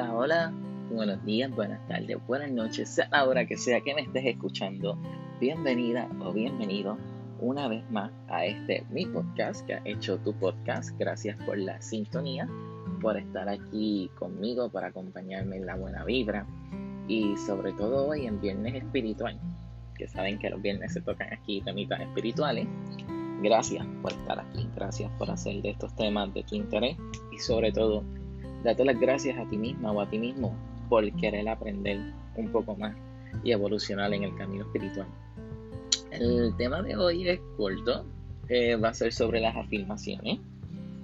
Hola, 0.00 0.14
hola, 0.14 0.52
buenos 0.90 1.22
días, 1.26 1.50
buenas 1.50 1.86
tardes, 1.86 2.16
buenas 2.26 2.50
noches, 2.50 2.88
sea 2.88 3.06
la 3.12 3.26
hora 3.26 3.44
que 3.44 3.58
sea 3.58 3.82
que 3.82 3.94
me 3.94 4.00
estés 4.00 4.24
escuchando. 4.24 4.96
Bienvenida 5.38 6.08
o 6.24 6.32
bienvenido 6.32 6.96
una 7.38 7.68
vez 7.68 7.84
más 7.90 8.10
a 8.28 8.46
este 8.46 8.86
mi 8.88 9.04
podcast 9.04 9.66
que 9.66 9.74
ha 9.74 9.82
hecho 9.84 10.16
tu 10.20 10.32
podcast. 10.32 10.98
Gracias 10.98 11.36
por 11.44 11.58
la 11.58 11.82
sintonía, 11.82 12.48
por 13.02 13.18
estar 13.18 13.46
aquí 13.50 14.10
conmigo, 14.18 14.70
para 14.70 14.86
acompañarme 14.86 15.56
en 15.56 15.66
la 15.66 15.76
buena 15.76 16.02
vibra 16.02 16.46
y 17.06 17.36
sobre 17.36 17.74
todo 17.74 18.08
hoy 18.08 18.24
en 18.24 18.40
Viernes 18.40 18.76
Espiritual, 18.76 19.38
que 19.96 20.08
saben 20.08 20.38
que 20.38 20.48
los 20.48 20.62
viernes 20.62 20.94
se 20.94 21.02
tocan 21.02 21.30
aquí 21.30 21.60
temitas 21.60 22.00
espirituales. 22.00 22.66
Gracias 23.42 23.86
por 24.00 24.12
estar 24.12 24.40
aquí, 24.40 24.66
gracias 24.74 25.10
por 25.18 25.30
hacer 25.30 25.60
de 25.60 25.70
estos 25.70 25.94
temas 25.94 26.32
de 26.32 26.42
tu 26.42 26.54
interés 26.54 26.96
y 27.32 27.38
sobre 27.38 27.70
todo 27.70 28.02
Date 28.62 28.84
las 28.84 29.00
gracias 29.00 29.38
a 29.38 29.48
ti 29.48 29.56
misma 29.56 29.92
o 29.92 30.00
a 30.00 30.10
ti 30.10 30.18
mismo 30.18 30.54
por 30.88 31.10
querer 31.16 31.48
aprender 31.48 31.98
un 32.36 32.50
poco 32.50 32.76
más 32.76 32.94
y 33.42 33.52
evolucionar 33.52 34.12
en 34.12 34.24
el 34.24 34.36
camino 34.36 34.64
espiritual. 34.64 35.06
El 36.10 36.54
tema 36.56 36.82
de 36.82 36.96
hoy 36.96 37.28
es 37.28 37.40
corto, 37.56 38.04
eh, 38.48 38.74
va 38.76 38.88
a 38.88 38.94
ser 38.94 39.12
sobre 39.12 39.40
las 39.40 39.56
afirmaciones, 39.56 40.40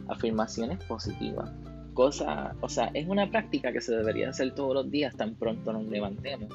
afirmaciones 0.08 0.82
positivas. 0.84 1.50
Cosa, 1.94 2.54
o 2.60 2.68
sea, 2.68 2.90
es 2.92 3.08
una 3.08 3.30
práctica 3.30 3.72
que 3.72 3.80
se 3.80 3.96
debería 3.96 4.28
hacer 4.28 4.54
todos 4.54 4.74
los 4.74 4.90
días 4.90 5.16
tan 5.16 5.34
pronto 5.36 5.72
nos 5.72 5.86
levantemos, 5.86 6.52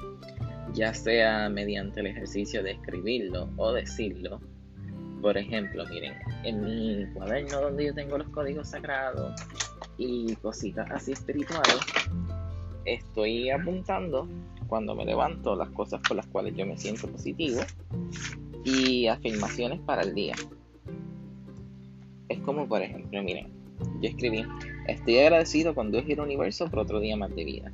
ya 0.74 0.94
sea 0.94 1.49
mediante 1.49 2.02
el 2.02 2.08
ejercicio 2.08 2.62
de 2.62 2.72
escribirlo 2.72 3.49
o 3.58 3.72
decirlo. 3.72 4.40
Por 5.22 5.38
ejemplo, 5.38 5.86
miren, 5.88 6.13
en 6.44 6.62
mi 6.62 7.13
cuaderno 7.13 7.62
donde 7.62 7.86
yo 7.86 7.94
tengo 7.94 8.18
los 8.18 8.27
códigos 8.30 8.70
sagrados, 8.70 9.34
y 10.02 10.35
cositas 10.38 10.90
así 10.90 11.12
espirituales, 11.12 11.80
estoy 12.85 13.52
apuntando 13.52 14.27
cuando 14.68 14.96
me 14.96 15.05
levanto 15.05 15.55
las 15.55 15.70
cosas 15.70 16.02
por 16.07 16.18
las 16.18 16.26
cuales 16.26 16.55
yo 16.55 16.66
me 16.66 16.76
siento 16.76 17.07
positivo 17.07 17.62
y 18.66 19.05
afirmaciones 19.05 19.79
para 19.82 20.02
el 20.02 20.16
día. 20.16 20.34
Es 22.29 22.40
como 22.40 22.68
por 22.68 22.82
ejemplo, 22.82 23.22
miren, 23.22 23.52
yo 24.02 24.10
escribí, 24.10 24.44
estoy 24.88 25.20
agradecido 25.20 25.76
con 25.76 25.91
Dios 25.91 26.05
el 26.07 26.20
universo 26.20 26.68
por 26.68 26.79
otro 26.79 26.99
día 26.99 27.16
más 27.16 27.35
de 27.35 27.46
vida. 27.46 27.72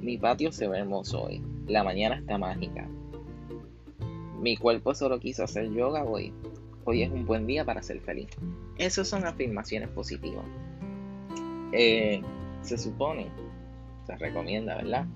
Mi 0.00 0.16
patio 0.16 0.50
se 0.50 0.66
ve 0.66 0.78
hermoso 0.78 1.24
hoy, 1.24 1.42
la 1.66 1.84
mañana 1.84 2.16
está 2.16 2.38
mágica. 2.38 2.88
Mi 4.40 4.56
cuerpo 4.56 4.94
solo 4.94 5.20
quiso 5.20 5.44
hacer 5.44 5.70
yoga 5.72 6.04
hoy. 6.04 6.32
Hoy 6.84 7.02
es 7.02 7.10
un 7.10 7.26
buen 7.26 7.46
día 7.46 7.64
para 7.64 7.82
ser 7.82 8.00
feliz. 8.00 8.28
Esas 8.78 9.08
son 9.08 9.26
afirmaciones 9.26 9.88
positivas. 9.90 10.44
Eh, 11.72 12.22
se 12.62 12.78
supone, 12.78 13.28
se 14.06 14.16
recomienda, 14.16 14.76
¿verdad? 14.76 15.06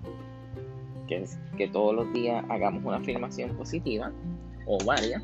Que, 1.07 1.25
que 1.57 1.69
todos 1.69 1.95
los 1.95 2.13
días 2.13 2.45
hagamos 2.49 2.85
una 2.85 2.99
afirmación 2.99 3.57
positiva 3.57 4.13
o 4.67 4.79
varias 4.85 5.23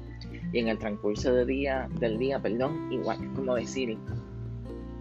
y 0.53 0.61
en 0.61 0.69
el 0.69 0.78
transcurso 0.78 1.34
del 1.34 1.47
día, 1.48 1.89
del 1.98 2.19
día, 2.19 2.41
perdón, 2.41 2.92
igual 2.92 3.22
es 3.22 3.28
como 3.31 3.55
decir, 3.56 3.98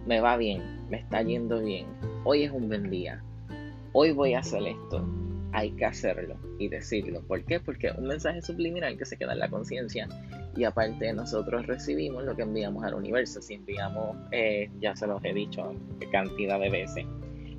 me 0.06 0.20
va 0.20 0.36
bien, 0.36 0.62
me 0.90 0.98
está 0.98 1.22
yendo 1.22 1.62
bien, 1.62 1.86
hoy 2.24 2.42
es 2.42 2.50
un 2.50 2.68
buen 2.68 2.90
día, 2.90 3.22
hoy 3.92 4.10
voy 4.10 4.34
a 4.34 4.40
hacer 4.40 4.64
esto, 4.64 5.06
hay 5.52 5.70
que 5.70 5.84
hacerlo 5.84 6.36
y 6.58 6.68
decirlo. 6.68 7.22
¿Por 7.22 7.44
qué? 7.44 7.60
Porque 7.60 7.86
es 7.86 7.96
un 7.96 8.08
mensaje 8.08 8.42
subliminal 8.42 8.98
que 8.98 9.04
se 9.04 9.16
queda 9.16 9.32
en 9.32 9.38
la 9.38 9.48
conciencia 9.48 10.08
y 10.56 10.64
aparte 10.64 11.12
nosotros 11.12 11.66
recibimos 11.66 12.24
lo 12.24 12.36
que 12.36 12.42
enviamos 12.42 12.84
al 12.84 12.94
universo. 12.94 13.42
Si 13.42 13.54
enviamos, 13.54 14.16
eh, 14.30 14.70
ya 14.80 14.94
se 14.94 15.06
los 15.06 15.22
he 15.24 15.32
dicho 15.32 15.72
cantidad 16.12 16.60
de 16.60 16.70
veces, 16.70 17.04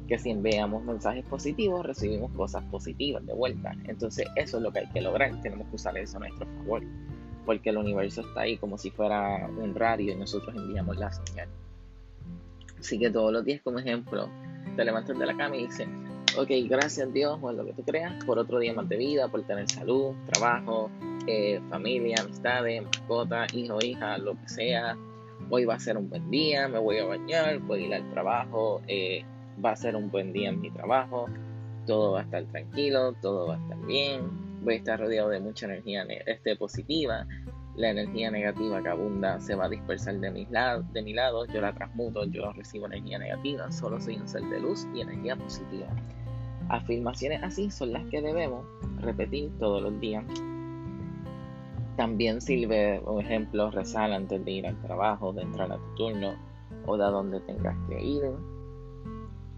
que 0.08 0.18
si 0.18 0.30
enviamos 0.30 0.84
mensajes 0.84 1.26
positivos 1.26 1.86
recibimos 1.86 2.32
cosas 2.34 2.64
positivas 2.66 3.26
de 3.26 3.34
vuelta. 3.34 3.74
Entonces 3.86 4.28
eso 4.36 4.58
es 4.58 4.64
lo 4.64 4.72
que 4.72 4.80
hay 4.80 4.90
que 4.90 5.02
lograr, 5.02 5.40
tenemos 5.42 5.68
que 5.70 5.76
usar 5.76 5.98
eso 5.98 6.18
a 6.18 6.22
nuestro 6.22 6.46
favor, 6.58 6.84
porque 7.46 7.70
el 7.70 7.78
universo 7.78 8.22
está 8.22 8.42
ahí 8.42 8.58
como 8.58 8.78
si 8.78 8.92
fuera 8.92 9.48
un 9.48 9.76
radio 9.76 10.14
y 10.14 10.16
nosotros 10.16 10.56
enviamos 10.56 10.98
la 10.98 11.12
señal. 11.12 11.50
Así 12.80 13.00
que 13.00 13.10
todos 13.10 13.34
los 13.34 13.44
días 13.44 13.62
como 13.64 13.80
ejemplo, 13.80 14.30
te 14.76 14.86
levantas 14.86 15.18
de 15.18 15.26
la 15.26 15.36
cama 15.36 15.58
y 15.58 15.66
dices, 15.66 15.88
ok, 16.38 16.50
gracias 16.68 17.12
Dios 17.14 17.40
por 17.40 17.54
lo 17.54 17.66
que 17.66 17.74
tú 17.74 17.84
creas, 17.84 18.24
por 18.26 18.38
otro 18.40 18.60
día 18.60 18.74
más 18.74 18.88
de 18.90 18.98
vida, 18.98 19.28
por 19.28 19.44
tener 19.44 19.70
salud, 19.70 20.14
trabajo, 20.32 20.90
eh, 21.28 21.62
familia, 21.70 22.18
amistades, 22.22 22.84
mascota, 22.84 23.48
hijo, 23.54 23.80
hija, 23.82 24.18
lo 24.18 24.34
que 24.34 24.50
sea. 24.50 24.98
Hoy 25.50 25.66
va 25.66 25.76
a 25.76 25.80
ser 25.80 25.98
un 25.98 26.10
buen 26.10 26.30
día, 26.30 26.68
me 26.68 26.80
voy 26.80 26.98
a 26.98 27.06
bañar, 27.06 27.60
voy 27.60 27.84
a 27.84 27.88
ir 27.88 27.94
al 27.94 28.10
trabajo, 28.12 28.82
eh, 28.88 29.24
va 29.64 29.72
a 29.72 29.76
ser 29.76 29.96
un 29.96 30.10
buen 30.10 30.34
día 30.34 30.50
en 30.50 30.60
mi 30.60 30.72
trabajo, 30.72 31.28
todo 31.86 32.14
va 32.14 32.22
a 32.22 32.24
estar 32.24 32.44
tranquilo, 32.46 33.14
todo 33.22 33.48
va 33.48 33.56
a 33.56 33.58
estar 33.58 33.78
bien, 33.86 34.22
voy 34.64 34.76
a 34.76 34.78
estar 34.78 35.00
rodeado 35.00 35.30
de 35.30 35.40
mucha 35.40 35.68
energía 35.68 36.04
este, 36.26 36.56
positiva, 36.56 37.28
la 37.76 37.90
energía 37.90 38.32
negativa 38.32 38.82
que 38.82 38.90
abunda 38.90 39.40
se 39.40 39.56
va 39.56 39.66
a 39.66 39.70
dispersar 39.70 40.16
de, 40.20 40.32
mis 40.32 40.48
de 40.50 41.02
mi 41.02 41.14
lado, 41.14 41.46
yo 41.46 41.62
la 41.62 41.74
transmuto, 41.74 42.26
yo 42.26 42.52
recibo 42.54 42.88
energía 42.88 43.20
negativa, 43.20 43.72
solo 43.72 44.00
soy 44.00 44.16
un 44.16 44.28
ser 44.28 44.44
de 44.44 44.60
luz 44.60 44.88
y 44.94 45.02
energía 45.02 45.36
positiva. 45.36 45.88
Afirmaciones 46.70 47.44
así 47.44 47.70
son 47.70 47.94
las 47.94 48.06
que 48.10 48.22
debemos 48.22 48.66
repetir 49.02 49.52
todos 49.60 49.82
los 49.82 50.00
días 50.00 50.26
también 51.96 52.42
sirve, 52.42 53.02
por 53.04 53.24
ejemplo, 53.24 53.72
rezar 53.72 54.12
antes 54.12 54.44
de 54.44 54.52
ir 54.52 54.68
al 54.68 54.80
trabajo, 54.82 55.32
de 55.34 55.44
entrar 55.44 55.72
a 55.72 55.78
tu 55.78 55.96
turno 55.96 56.36
o 56.86 56.98
de 56.98 57.06
donde 57.06 57.40
tengas 57.42 57.76
que 57.88 58.04
ir. 58.04 58.24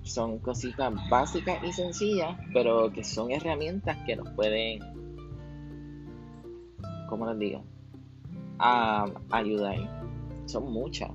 Son 0.04 0.40
cositas 0.40 0.94
básicas 1.10 1.62
y 1.64 1.72
sencillas, 1.74 2.38
pero 2.54 2.92
que 2.92 3.04
son 3.04 3.32
herramientas 3.32 3.98
que 4.06 4.16
nos 4.16 4.30
pueden, 4.32 4.80
¿cómo 7.10 7.26
les 7.28 7.40
digo? 7.40 7.64
A 8.60 9.06
ayudar. 9.32 9.76
Son 10.46 10.72
muchas. 10.72 11.10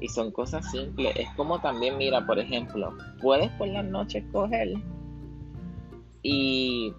Y 0.00 0.08
son 0.08 0.30
cosas 0.30 0.70
simples. 0.70 1.14
Es 1.16 1.28
como 1.36 1.60
también, 1.60 1.96
mira, 1.96 2.26
por 2.26 2.38
ejemplo, 2.38 2.96
puedes 3.20 3.50
por 3.52 3.68
las 3.68 3.84
noches 3.84 4.24
coger 4.32 4.74
y 6.22 6.92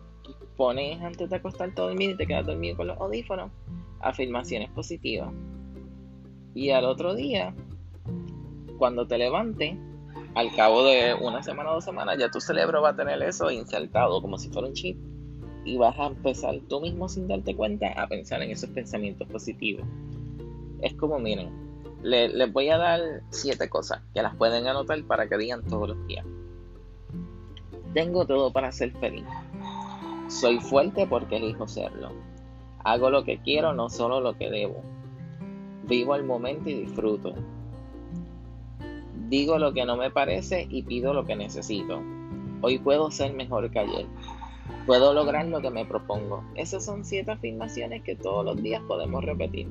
pones 0.55 1.01
antes 1.01 1.29
de 1.29 1.35
acostar 1.35 1.73
todo 1.75 1.87
dormir 1.89 2.11
y 2.11 2.17
te 2.17 2.25
quedas 2.25 2.45
dormido 2.45 2.77
con 2.77 2.87
los 2.87 2.97
audífonos, 2.99 3.51
afirmaciones 3.99 4.69
positivas. 4.71 5.29
Y 6.55 6.71
al 6.71 6.85
otro 6.85 7.13
día, 7.13 7.53
cuando 8.77 9.07
te 9.07 9.17
levantes, 9.17 9.77
al 10.33 10.55
cabo 10.55 10.83
de 10.85 11.13
una 11.13 11.43
semana 11.43 11.71
o 11.71 11.75
dos 11.75 11.83
semanas, 11.83 12.17
ya 12.17 12.31
tu 12.31 12.39
cerebro 12.39 12.81
va 12.81 12.89
a 12.89 12.95
tener 12.95 13.21
eso 13.21 13.51
insertado 13.51 14.21
como 14.21 14.37
si 14.37 14.49
fuera 14.49 14.67
un 14.67 14.73
chip. 14.73 14.97
Y 15.65 15.77
vas 15.77 15.97
a 15.99 16.07
empezar 16.07 16.59
tú 16.69 16.79
mismo 16.79 17.09
sin 17.09 17.27
darte 17.27 17.55
cuenta 17.55 17.87
a 18.01 18.07
pensar 18.07 18.41
en 18.41 18.51
esos 18.51 18.69
pensamientos 18.69 19.27
positivos. 19.27 19.85
Es 20.81 20.93
como, 20.93 21.19
miren, 21.19 21.66
les 22.03 22.53
voy 22.53 22.69
a 22.69 22.77
dar 22.77 23.01
siete 23.29 23.69
cosas 23.69 24.01
que 24.13 24.21
las 24.21 24.35
pueden 24.35 24.67
anotar 24.67 25.01
para 25.03 25.27
que 25.27 25.37
digan 25.37 25.63
todos 25.63 25.89
los 25.89 26.07
días. 26.07 26.25
Tengo 27.93 28.25
todo 28.25 28.51
para 28.51 28.71
ser 28.71 28.91
feliz. 28.93 29.25
Soy 30.27 30.59
fuerte 30.59 31.07
porque 31.07 31.37
elijo 31.37 31.67
serlo. 31.67 32.11
Hago 32.83 33.09
lo 33.09 33.23
que 33.23 33.39
quiero, 33.39 33.73
no 33.73 33.89
solo 33.89 34.21
lo 34.21 34.37
que 34.37 34.49
debo. 34.49 34.83
Vivo 35.87 36.15
el 36.15 36.23
momento 36.23 36.69
y 36.69 36.81
disfruto. 36.81 37.33
Digo 39.29 39.57
lo 39.57 39.73
que 39.73 39.85
no 39.85 39.97
me 39.97 40.11
parece 40.11 40.67
y 40.69 40.83
pido 40.83 41.13
lo 41.13 41.25
que 41.25 41.35
necesito. 41.35 42.01
Hoy 42.61 42.77
puedo 42.77 43.11
ser 43.11 43.33
mejor 43.33 43.69
que 43.71 43.79
ayer. 43.79 44.05
Puedo 44.85 45.13
lograr 45.13 45.45
lo 45.47 45.61
que 45.61 45.69
me 45.69 45.85
propongo. 45.85 46.43
Esas 46.55 46.85
son 46.85 47.03
siete 47.03 47.31
afirmaciones 47.31 48.03
que 48.03 48.15
todos 48.15 48.45
los 48.45 48.61
días 48.61 48.81
podemos 48.87 49.23
repetir. 49.23 49.67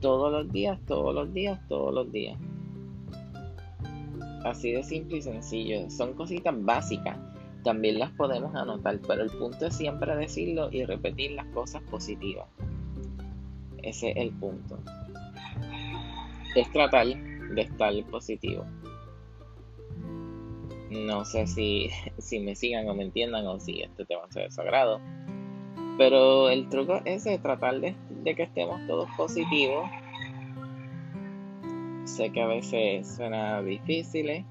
Todos 0.00 0.32
los 0.32 0.52
días, 0.52 0.78
todos 0.86 1.14
los 1.14 1.32
días, 1.32 1.60
todos 1.68 1.92
los 1.92 2.12
días. 2.12 2.38
Así 4.44 4.72
de 4.72 4.82
simple 4.82 5.18
y 5.18 5.22
sencillo. 5.22 5.90
Son 5.90 6.14
cositas 6.14 6.54
básicas 6.56 7.18
también 7.68 7.98
las 7.98 8.10
podemos 8.12 8.54
anotar, 8.54 8.98
pero 9.06 9.22
el 9.22 9.30
punto 9.30 9.66
es 9.66 9.76
siempre 9.76 10.16
decirlo 10.16 10.70
y 10.70 10.84
repetir 10.84 11.32
las 11.32 11.46
cosas 11.48 11.82
positivas. 11.82 12.46
Ese 13.82 14.10
es 14.10 14.16
el 14.16 14.30
punto. 14.30 14.78
Es 16.54 16.70
tratar 16.72 17.06
de 17.06 17.60
estar 17.60 17.92
positivo. 18.06 18.64
No 20.90 21.24
sé 21.24 21.46
si, 21.46 21.90
si 22.18 22.40
me 22.40 22.54
sigan 22.54 22.88
o 22.88 22.94
me 22.94 23.04
entiendan 23.04 23.46
o 23.46 23.60
si 23.60 23.82
este 23.82 24.04
tema 24.04 24.22
se 24.30 24.40
desagrado. 24.40 25.00
Pero 25.98 26.48
el 26.48 26.68
truco 26.68 27.02
es 27.04 27.24
tratar 27.42 27.80
de, 27.80 27.96
que 28.34 28.44
estemos 28.44 28.86
todos 28.86 29.08
positivos. 29.16 29.88
Sé 32.04 32.30
que 32.30 32.42
a 32.42 32.46
veces 32.46 33.16
suena 33.16 33.62
difícil, 33.62 34.30
¿eh? 34.30 34.44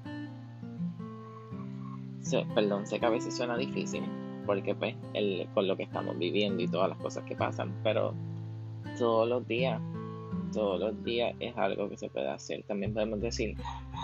perdón, 2.54 2.86
sé 2.86 3.00
que 3.00 3.06
a 3.06 3.10
veces 3.10 3.36
suena 3.36 3.56
difícil, 3.56 4.02
porque 4.46 4.74
pues 4.74 4.94
con 5.54 5.66
lo 5.66 5.76
que 5.76 5.84
estamos 5.84 6.18
viviendo 6.18 6.62
y 6.62 6.68
todas 6.68 6.88
las 6.88 6.98
cosas 6.98 7.24
que 7.24 7.34
pasan, 7.34 7.74
pero 7.82 8.14
todos 8.98 9.28
los 9.28 9.46
días, 9.46 9.80
todos 10.52 10.80
los 10.80 11.02
días 11.04 11.34
es 11.40 11.56
algo 11.56 11.88
que 11.88 11.96
se 11.96 12.08
puede 12.08 12.28
hacer. 12.28 12.62
También 12.64 12.92
podemos 12.92 13.20
decir, 13.20 13.56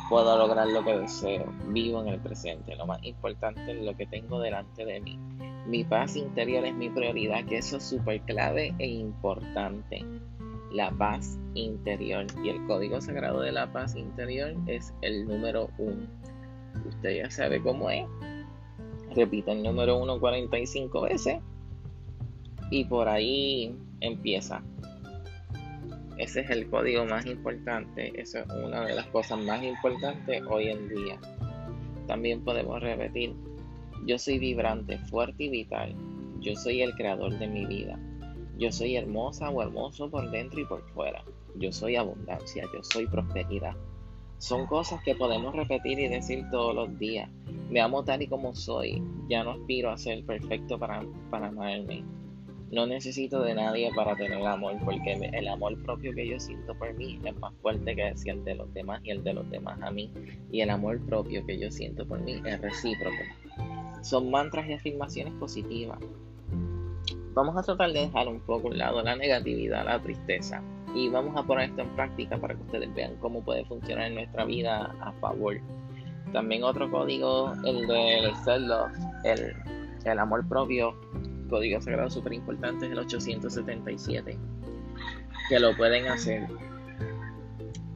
puedo 0.09 0.37
lograr 0.38 0.69
lo 0.69 0.85
que 0.85 0.97
deseo, 0.99 1.44
vivo 1.69 2.00
en 2.03 2.09
el 2.09 2.20
presente, 2.20 2.77
lo 2.77 2.87
más 2.87 3.03
importante 3.05 3.73
es 3.73 3.85
lo 3.85 3.97
que 3.97 4.06
tengo 4.06 4.41
delante 4.41 4.85
de 4.85 5.00
mí. 5.00 5.19
Mi 5.67 5.83
paz 5.83 6.17
interior 6.17 6.65
es 6.67 6.75
mi 6.75 6.91
prioridad, 6.91 7.45
que 7.47 7.59
eso 7.59 7.79
es 7.79 7.85
súper 7.85 8.21
clave 8.23 8.75
e 8.79 8.87
importante. 8.87 10.05
La 10.71 10.91
paz 10.91 11.39
interior. 11.55 12.27
Y 12.43 12.51
el 12.51 12.67
código 12.67 13.01
sagrado 13.01 13.41
de 13.41 13.53
la 13.53 13.73
paz 13.73 13.97
interior 13.97 14.55
es 14.67 14.93
el 15.01 15.27
número 15.27 15.71
uno. 15.79 16.07
Usted 16.87 17.17
ya 17.17 17.31
sabe 17.31 17.63
cómo 17.63 17.89
es. 17.89 18.05
Repite 19.15 19.53
el 19.53 19.63
número 19.63 19.97
uno 19.97 20.21
45 20.21 21.01
veces. 21.03 21.39
Y 22.71 22.85
por 22.85 23.09
ahí 23.09 23.75
empieza. 24.01 24.63
Ese 26.19 26.41
es 26.41 26.51
el 26.51 26.69
código 26.69 27.07
más 27.07 27.25
importante. 27.25 28.13
Esa 28.21 28.41
es 28.41 28.47
una 28.53 28.85
de 28.85 28.95
las 28.95 29.07
cosas 29.07 29.39
más 29.41 29.63
importantes 29.63 30.43
hoy 30.47 30.69
en 30.69 30.89
día. 30.89 31.19
También 32.07 32.45
podemos 32.45 32.83
repetir 32.83 33.35
yo 34.06 34.19
soy 34.19 34.39
vibrante, 34.39 34.99
fuerte 34.99 35.45
y 35.45 35.49
vital. 35.49 35.95
Yo 36.41 36.55
soy 36.56 36.83
el 36.83 36.95
creador 36.95 37.39
de 37.39 37.49
mi 37.49 37.65
vida. 37.65 37.99
Yo 38.59 38.71
soy 38.71 38.97
hermosa 38.97 39.49
o 39.49 39.62
hermoso 39.62 40.11
por 40.11 40.31
dentro 40.31 40.61
y 40.61 40.67
por 40.67 40.83
fuera. 40.91 41.25
Yo 41.56 41.73
soy 41.73 41.97
abundancia, 41.97 42.65
yo 42.75 42.83
soy 42.83 43.06
prosperidad. 43.06 43.75
Son 44.39 44.67
cosas 44.67 45.03
que 45.05 45.15
podemos 45.15 45.56
repetir 45.56 45.99
y 45.99 46.09
decir 46.09 46.45
todos 46.51 46.75
los 46.75 46.99
días. 46.99 47.31
Me 47.71 47.81
amo 47.81 48.05
tal 48.05 48.21
y 48.21 48.27
como 48.27 48.55
soy. 48.55 49.03
Ya 49.29 49.43
no 49.43 49.53
aspiro 49.53 49.91
a 49.91 49.97
ser 49.97 50.23
perfecto 50.27 50.79
para, 50.79 51.03
para 51.31 51.49
amarme. 51.49 52.05
No 52.71 52.87
necesito 52.87 53.41
de 53.43 53.55
nadie 53.55 53.91
para 53.95 54.17
tener 54.17 54.45
amor, 54.45 54.77
porque 54.85 55.12
el 55.33 55.49
amor 55.49 55.81
propio 55.83 56.12
que 56.12 56.29
yo 56.29 56.39
siento 56.39 56.77
por 56.77 56.93
mí 56.95 57.21
es 57.25 57.37
más 57.37 57.55
fuerte 57.62 57.95
que 57.95 58.09
el 58.09 58.45
de 58.45 58.55
los 58.55 58.75
demás 58.75 59.01
y 59.05 59.11
el 59.12 59.25
de 59.25 59.33
los 59.33 59.49
demás 59.49 59.81
a 59.81 59.91
mí. 59.91 60.11
Y 60.53 60.61
el 60.61 60.69
amor 60.69 61.01
propio 61.06 61.47
que 61.47 61.59
yo 61.59 61.71
siento 61.71 62.06
por 62.06 62.21
mí 62.21 62.43
es 62.45 62.61
recíproco 62.61 63.17
son 64.05 64.31
mantras 64.31 64.69
y 64.69 64.75
afirmaciones 64.75 65.33
positivas. 65.35 65.99
Vamos 67.33 67.56
a 67.56 67.62
tratar 67.62 67.91
de 67.93 68.01
dejar 68.01 68.29
un 68.29 68.41
poco 68.41 68.69
un 68.69 68.79
lado 68.79 69.03
la 69.03 69.17
negatividad, 69.17 69.87
la 69.87 70.01
tristeza 70.01 70.62
y 70.95 71.09
vamos 71.09 71.37
a 71.37 71.43
poner 71.43 71.71
esto 71.71 71.83
en 71.83 71.89
práctica 71.97 72.39
para 72.39 72.55
que 72.55 72.62
ustedes 72.62 72.95
vean 72.95 73.17
cómo 73.17 73.43
puede 73.43 73.65
funcionar 73.65 74.06
en 74.09 74.15
nuestra 74.17 74.45
vida 74.45 74.95
a 75.01 75.12
favor. 75.15 75.59
También 76.33 76.62
otro 76.62 76.91
código, 76.91 77.53
el 77.65 77.87
del 77.87 78.35
self-love, 78.45 78.93
el, 79.25 79.55
el 80.05 80.19
amor 80.19 80.47
propio, 80.49 80.95
código 81.49 81.81
sagrado 81.81 82.11
súper 82.11 82.35
importante 82.35 82.87
es 82.87 82.93
el 82.93 82.99
877, 82.99 84.39
que 85.49 85.59
lo 85.59 85.77
pueden 85.77 86.06
hacer. 86.09 86.47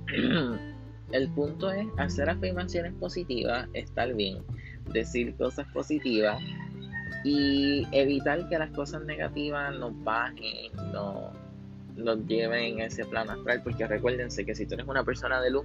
El 1.10 1.30
punto 1.30 1.70
es 1.70 1.86
hacer 1.96 2.28
afirmaciones 2.28 2.92
positivas, 3.00 3.66
estar 3.72 4.12
bien 4.12 4.44
decir 4.92 5.34
cosas 5.36 5.66
positivas 5.72 6.40
y 7.24 7.86
evitar 7.92 8.48
que 8.48 8.58
las 8.58 8.70
cosas 8.70 9.04
negativas 9.04 9.76
nos 9.78 9.92
bajen, 10.04 10.72
no, 10.92 11.32
nos 11.96 12.26
lleven 12.26 12.80
a 12.80 12.86
ese 12.86 13.04
plano 13.04 13.32
astral, 13.32 13.62
porque 13.62 13.86
recuérdense 13.86 14.44
que 14.44 14.54
si 14.54 14.66
tú 14.66 14.74
eres 14.74 14.86
una 14.86 15.04
persona 15.04 15.40
de 15.40 15.50
luz, 15.50 15.64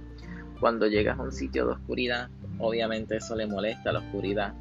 cuando 0.60 0.86
llegas 0.86 1.18
a 1.18 1.22
un 1.22 1.32
sitio 1.32 1.66
de 1.66 1.72
oscuridad, 1.72 2.28
obviamente 2.58 3.16
eso 3.16 3.34
le 3.36 3.46
molesta 3.46 3.92
la 3.92 4.00
oscuridad 4.00 4.54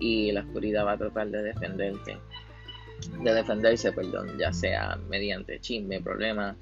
y 0.00 0.32
la 0.32 0.40
oscuridad 0.40 0.86
va 0.86 0.92
a 0.92 0.98
tratar 0.98 1.28
de 1.28 1.42
defenderte, 1.42 2.18
de 3.22 3.34
defenderse, 3.34 3.92
perdón, 3.92 4.38
ya 4.38 4.52
sea 4.52 4.98
mediante 5.08 5.60
chisme, 5.60 6.00
problemas 6.00 6.56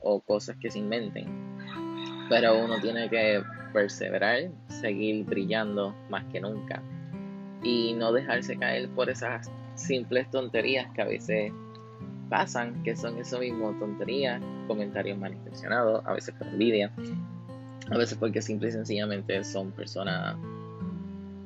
o 0.00 0.20
cosas 0.20 0.56
que 0.60 0.70
se 0.70 0.78
inventen. 0.78 1.26
Pero 2.28 2.62
uno 2.62 2.80
tiene 2.80 3.08
que 3.08 3.42
perseverar, 3.72 4.50
seguir 4.68 5.24
brillando 5.24 5.94
más 6.10 6.24
que 6.26 6.40
nunca 6.40 6.82
y 7.62 7.94
no 7.94 8.12
dejarse 8.12 8.56
caer 8.56 8.88
por 8.90 9.10
esas 9.10 9.50
simples 9.74 10.30
tonterías 10.30 10.92
que 10.94 11.02
a 11.02 11.04
veces 11.04 11.52
pasan, 12.28 12.82
que 12.82 12.94
son 12.94 13.18
eso 13.18 13.38
mismo, 13.38 13.72
tonterías, 13.78 14.42
comentarios 14.66 15.18
malintencionados, 15.18 16.04
a 16.06 16.12
veces 16.12 16.34
por 16.34 16.46
envidia, 16.46 16.92
a 17.90 17.96
veces 17.96 18.18
porque 18.18 18.42
simple 18.42 18.68
y 18.68 18.72
sencillamente 18.72 19.42
son 19.44 19.72
personas 19.72 20.36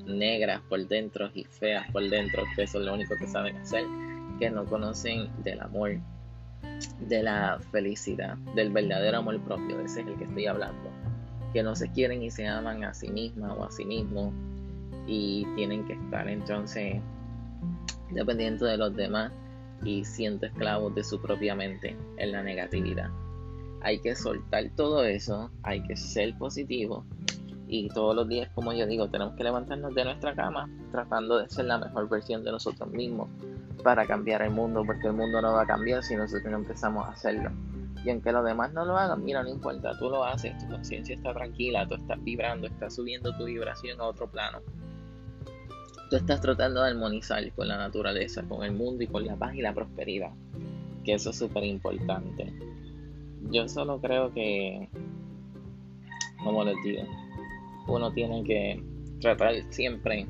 negras 0.06 0.60
por 0.68 0.86
dentro 0.88 1.30
y 1.34 1.44
feas 1.44 1.88
por 1.92 2.08
dentro, 2.08 2.42
que 2.56 2.64
eso 2.64 2.80
es 2.80 2.84
lo 2.84 2.94
único 2.94 3.16
que 3.16 3.26
saben 3.26 3.56
hacer, 3.56 3.84
que 4.38 4.50
no 4.50 4.64
conocen 4.64 5.30
del 5.44 5.60
amor, 5.60 5.98
de 7.00 7.22
la 7.22 7.60
felicidad, 7.70 8.36
del 8.56 8.70
verdadero 8.72 9.18
amor 9.18 9.40
propio, 9.42 9.80
ese 9.80 10.00
es 10.00 10.06
el 10.08 10.16
que 10.16 10.24
estoy 10.24 10.46
hablando 10.46 11.01
que 11.52 11.62
no 11.62 11.74
se 11.74 11.90
quieren 11.90 12.22
y 12.22 12.30
se 12.30 12.46
aman 12.46 12.84
a 12.84 12.94
sí 12.94 13.10
mismas 13.10 13.52
o 13.56 13.64
a 13.64 13.70
sí 13.70 13.84
mismos 13.84 14.32
y 15.06 15.46
tienen 15.56 15.84
que 15.84 15.94
estar 15.94 16.28
entonces 16.28 17.00
dependiendo 18.10 18.66
de 18.66 18.76
los 18.76 18.94
demás 18.94 19.32
y 19.84 20.04
siendo 20.04 20.46
esclavos 20.46 20.94
de 20.94 21.02
su 21.02 21.20
propia 21.20 21.54
mente 21.54 21.96
en 22.18 22.32
la 22.32 22.42
negatividad. 22.42 23.10
Hay 23.82 23.98
que 23.98 24.14
soltar 24.14 24.70
todo 24.76 25.04
eso, 25.04 25.50
hay 25.62 25.82
que 25.82 25.96
ser 25.96 26.36
positivo 26.38 27.04
y 27.66 27.88
todos 27.88 28.14
los 28.14 28.28
días, 28.28 28.50
como 28.54 28.72
yo 28.74 28.86
digo, 28.86 29.08
tenemos 29.08 29.34
que 29.34 29.44
levantarnos 29.44 29.94
de 29.94 30.04
nuestra 30.04 30.34
cama 30.34 30.68
tratando 30.90 31.38
de 31.38 31.48
ser 31.48 31.64
la 31.64 31.78
mejor 31.78 32.08
versión 32.08 32.44
de 32.44 32.52
nosotros 32.52 32.90
mismos 32.90 33.28
para 33.82 34.06
cambiar 34.06 34.42
el 34.42 34.50
mundo, 34.50 34.84
porque 34.84 35.08
el 35.08 35.14
mundo 35.14 35.40
no 35.40 35.54
va 35.54 35.62
a 35.62 35.66
cambiar 35.66 36.02
si 36.02 36.14
nosotros 36.14 36.50
no 36.50 36.58
empezamos 36.58 37.06
a 37.06 37.12
hacerlo. 37.12 37.50
Y 38.04 38.10
aunque 38.10 38.32
los 38.32 38.44
demás 38.44 38.72
no 38.72 38.84
lo 38.84 38.96
hagan, 38.96 39.24
mira, 39.24 39.42
no 39.42 39.48
importa, 39.48 39.96
tú 39.98 40.10
lo 40.10 40.24
haces, 40.24 40.58
tu 40.58 40.68
conciencia 40.68 41.14
está 41.14 41.32
tranquila, 41.32 41.86
tú 41.86 41.94
estás 41.94 42.22
vibrando, 42.22 42.66
estás 42.66 42.96
subiendo 42.96 43.36
tu 43.36 43.44
vibración 43.44 44.00
a 44.00 44.04
otro 44.04 44.28
plano. 44.28 44.60
Tú 46.10 46.16
estás 46.16 46.40
tratando 46.40 46.82
de 46.82 46.90
armonizar 46.90 47.48
con 47.52 47.68
la 47.68 47.76
naturaleza, 47.76 48.42
con 48.42 48.64
el 48.64 48.72
mundo 48.72 49.04
y 49.04 49.06
con 49.06 49.24
la 49.24 49.36
paz 49.36 49.54
y 49.54 49.62
la 49.62 49.72
prosperidad. 49.72 50.32
Que 51.04 51.14
eso 51.14 51.30
es 51.30 51.38
súper 51.38 51.64
importante. 51.64 52.52
Yo 53.50 53.68
solo 53.68 54.00
creo 54.00 54.32
que, 54.32 54.88
como 56.42 56.64
les 56.64 56.76
digo, 56.84 57.02
uno 57.86 58.12
tiene 58.12 58.42
que 58.44 58.82
tratar 59.20 59.54
siempre 59.70 60.26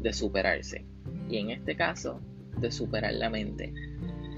de 0.00 0.12
superarse. 0.12 0.84
Y 1.30 1.38
en 1.38 1.50
este 1.50 1.76
caso, 1.76 2.20
de 2.58 2.70
superar 2.70 3.14
la 3.14 3.30
mente. 3.30 3.72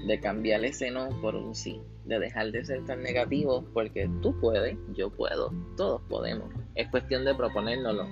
De 0.07 0.19
cambiar 0.21 0.63
ese 0.63 0.89
no 0.91 1.09
por 1.21 1.35
un 1.35 1.53
sí 1.53 1.81
de 2.07 2.19
dejar 2.19 2.51
de 2.51 2.63
ser 2.63 2.85
tan 2.85 3.03
negativo, 3.03 3.63
porque 3.73 4.09
tú 4.21 4.33
puedes, 4.39 4.77
yo 4.93 5.09
puedo, 5.09 5.51
todos 5.75 6.01
podemos. 6.09 6.49
Es 6.75 6.87
cuestión 6.89 7.25
de 7.25 7.35
proponérnoslo 7.35 8.05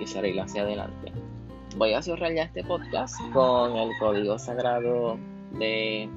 y 0.00 0.06
salir 0.06 0.40
hacia 0.40 0.62
adelante. 0.62 1.12
Voy 1.76 1.92
a 1.92 2.00
cerrar 2.00 2.32
ya 2.32 2.44
este 2.44 2.64
podcast 2.64 3.14
con 3.32 3.76
el 3.76 3.90
código 3.98 4.38
sagrado 4.38 5.18
de 5.58 6.08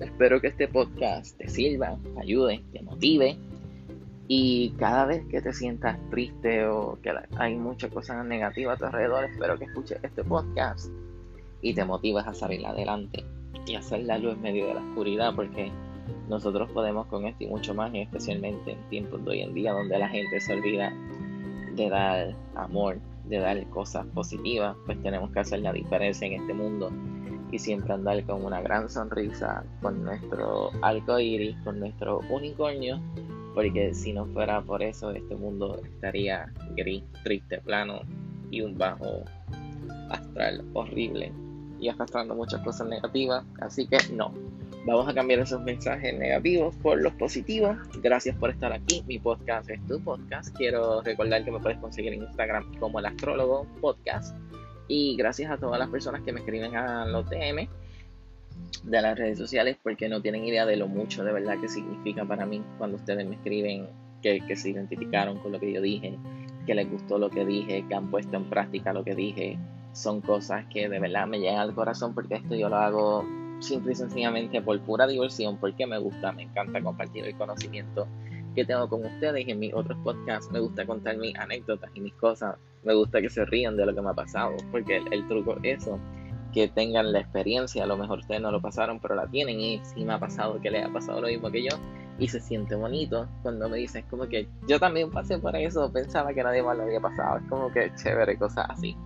Espero 0.00 0.40
que 0.40 0.48
este 0.48 0.66
podcast 0.66 1.36
te 1.36 1.48
sirva, 1.48 1.98
te 2.14 2.20
ayude, 2.20 2.62
te 2.72 2.82
motive. 2.82 3.36
Y 4.28 4.70
cada 4.78 5.04
vez 5.04 5.26
que 5.26 5.42
te 5.42 5.52
sientas 5.52 5.98
triste 6.08 6.66
o 6.66 6.98
que 7.02 7.12
hay 7.36 7.56
muchas 7.56 7.92
cosas 7.92 8.24
negativas 8.24 8.76
a 8.76 8.78
tu 8.78 8.84
alrededor, 8.86 9.24
espero 9.24 9.58
que 9.58 9.64
escuches 9.64 9.98
este 10.02 10.24
podcast 10.24 10.90
y 11.60 11.74
te 11.74 11.84
motives 11.84 12.26
a 12.26 12.32
salir 12.32 12.64
adelante 12.64 13.24
y 13.66 13.74
hacer 13.74 14.04
la 14.04 14.16
luz 14.16 14.34
en 14.34 14.42
medio 14.42 14.68
de 14.68 14.74
la 14.74 14.80
oscuridad, 14.80 15.34
porque 15.34 15.70
nosotros 16.28 16.70
podemos 16.70 17.06
con 17.08 17.26
esto 17.26 17.44
y 17.44 17.48
mucho 17.48 17.74
más, 17.74 17.92
y 17.92 18.00
especialmente 18.00 18.72
en 18.72 18.88
tiempos 18.88 19.22
de 19.24 19.30
hoy 19.32 19.40
en 19.42 19.52
día 19.52 19.72
donde 19.72 19.98
la 19.98 20.08
gente 20.08 20.40
se 20.40 20.54
olvida 20.54 20.94
de 21.74 21.90
dar 21.90 22.36
amor, 22.54 22.98
de 23.26 23.38
dar 23.38 23.68
cosas 23.68 24.06
positivas, 24.06 24.76
pues 24.86 25.02
tenemos 25.02 25.30
que 25.32 25.40
hacer 25.40 25.60
la 25.60 25.72
diferencia 25.72 26.26
en 26.26 26.40
este 26.40 26.54
mundo 26.54 26.90
y 27.52 27.58
siempre 27.58 27.92
andar 27.92 28.22
con 28.24 28.44
una 28.44 28.60
gran 28.60 28.88
sonrisa, 28.88 29.64
con 29.82 30.04
nuestro 30.04 30.70
arco 30.82 31.18
iris, 31.18 31.56
con 31.64 31.80
nuestro 31.80 32.20
unicornio, 32.30 33.00
porque 33.54 33.94
si 33.94 34.12
no 34.12 34.26
fuera 34.26 34.62
por 34.62 34.82
eso, 34.82 35.10
este 35.10 35.34
mundo 35.34 35.80
estaría 35.84 36.52
gris, 36.76 37.02
triste, 37.24 37.58
plano 37.58 38.02
y 38.50 38.60
un 38.62 38.76
bajo 38.78 39.24
astral 40.10 40.64
horrible 40.74 41.32
y 41.80 41.88
arrastrando 41.88 42.34
muchas 42.34 42.62
cosas 42.62 42.86
negativas. 42.88 43.44
Así 43.60 43.86
que 43.86 43.98
no, 44.12 44.32
vamos 44.86 45.08
a 45.08 45.14
cambiar 45.14 45.40
esos 45.40 45.60
mensajes 45.62 46.16
negativos 46.18 46.74
por 46.76 47.00
los 47.00 47.12
positivos. 47.14 47.76
Gracias 48.02 48.36
por 48.36 48.50
estar 48.50 48.72
aquí. 48.72 49.02
Mi 49.06 49.18
podcast 49.18 49.68
es 49.70 49.84
tu 49.86 50.00
podcast. 50.00 50.54
Quiero 50.56 51.02
recordar 51.02 51.44
que 51.44 51.50
me 51.50 51.58
puedes 51.58 51.78
conseguir 51.78 52.12
en 52.12 52.22
Instagram 52.22 52.72
como 52.78 52.98
el 52.98 53.06
astrólogo 53.06 53.66
podcast. 53.80 54.36
Y 54.90 55.14
gracias 55.14 55.52
a 55.52 55.56
todas 55.56 55.78
las 55.78 55.88
personas 55.88 56.22
que 56.22 56.32
me 56.32 56.40
escriben 56.40 56.74
a 56.74 57.06
los 57.06 57.30
DM 57.30 57.68
de 58.82 59.00
las 59.00 59.16
redes 59.16 59.38
sociales 59.38 59.76
porque 59.80 60.08
no 60.08 60.20
tienen 60.20 60.44
idea 60.44 60.66
de 60.66 60.76
lo 60.76 60.88
mucho 60.88 61.22
de 61.22 61.32
verdad 61.32 61.60
que 61.60 61.68
significa 61.68 62.24
para 62.24 62.44
mí 62.44 62.60
cuando 62.76 62.96
ustedes 62.96 63.24
me 63.24 63.36
escriben 63.36 63.86
que, 64.20 64.44
que 64.48 64.56
se 64.56 64.70
identificaron 64.70 65.38
con 65.38 65.52
lo 65.52 65.60
que 65.60 65.72
yo 65.72 65.80
dije, 65.80 66.18
que 66.66 66.74
les 66.74 66.90
gustó 66.90 67.18
lo 67.18 67.30
que 67.30 67.44
dije, 67.44 67.84
que 67.86 67.94
han 67.94 68.10
puesto 68.10 68.36
en 68.36 68.50
práctica 68.50 68.92
lo 68.92 69.04
que 69.04 69.14
dije. 69.14 69.58
Son 69.92 70.20
cosas 70.20 70.64
que 70.66 70.88
de 70.88 70.98
verdad 70.98 71.28
me 71.28 71.38
llegan 71.38 71.60
al 71.60 71.72
corazón 71.72 72.12
porque 72.12 72.34
esto 72.34 72.56
yo 72.56 72.68
lo 72.68 72.76
hago 72.76 73.24
simple 73.60 73.92
y 73.92 73.94
sencillamente 73.94 74.60
por 74.60 74.80
pura 74.80 75.06
diversión, 75.06 75.56
porque 75.58 75.86
me 75.86 75.98
gusta, 75.98 76.32
me 76.32 76.42
encanta 76.42 76.82
compartir 76.82 77.24
el 77.26 77.36
conocimiento 77.36 78.08
que 78.54 78.64
tengo 78.64 78.88
con 78.88 79.04
ustedes 79.04 79.46
y 79.46 79.50
en 79.50 79.58
mis 79.58 79.74
otros 79.74 79.96
podcasts 80.02 80.50
me 80.50 80.60
gusta 80.60 80.86
contar 80.86 81.16
mis 81.16 81.36
anécdotas 81.36 81.90
y 81.94 82.00
mis 82.00 82.14
cosas. 82.14 82.56
Me 82.82 82.94
gusta 82.94 83.20
que 83.20 83.28
se 83.28 83.44
rían 83.44 83.76
de 83.76 83.86
lo 83.86 83.94
que 83.94 84.00
me 84.00 84.10
ha 84.10 84.14
pasado, 84.14 84.56
porque 84.70 85.02
el, 85.10 85.28
truco 85.28 85.56
es 85.62 85.82
eso, 85.82 85.98
que 86.52 86.68
tengan 86.68 87.12
la 87.12 87.20
experiencia, 87.20 87.84
a 87.84 87.86
lo 87.86 87.96
mejor 87.96 88.20
ustedes 88.20 88.40
no 88.40 88.50
lo 88.50 88.60
pasaron, 88.60 88.98
pero 88.98 89.14
la 89.14 89.26
tienen 89.26 89.60
y 89.60 89.80
si 89.84 90.04
me 90.04 90.14
ha 90.14 90.18
pasado 90.18 90.60
que 90.60 90.70
les 90.70 90.84
ha 90.84 90.92
pasado 90.92 91.20
lo 91.20 91.28
mismo 91.28 91.50
que 91.50 91.62
yo 91.62 91.76
y 92.18 92.28
se 92.28 92.40
siente 92.40 92.74
bonito 92.74 93.28
cuando 93.42 93.68
me 93.68 93.78
dicen 93.78 94.04
como 94.10 94.28
que 94.28 94.48
yo 94.66 94.78
también 94.80 95.10
pasé 95.10 95.38
por 95.38 95.54
eso, 95.56 95.90
pensaba 95.92 96.34
que 96.34 96.42
nadie 96.42 96.62
más 96.62 96.76
lo 96.76 96.84
había 96.84 97.00
pasado, 97.00 97.38
es 97.38 97.44
como 97.48 97.70
que 97.72 97.92
chévere, 97.94 98.36
cosas 98.36 98.66
así. 98.68 98.96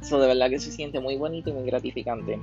Eso 0.00 0.18
de 0.20 0.28
verdad 0.28 0.50
que 0.50 0.58
se 0.58 0.70
siente 0.70 1.00
muy 1.00 1.16
bonito 1.16 1.50
y 1.50 1.52
muy 1.52 1.64
gratificante. 1.64 2.38